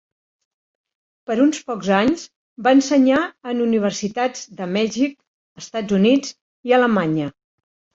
[1.29, 2.25] Per uns pocs anys,
[2.69, 3.21] va ensenyar
[3.55, 5.19] en universitats de Mèxic,
[5.65, 6.39] Estats Units
[6.73, 7.35] i Alemanya.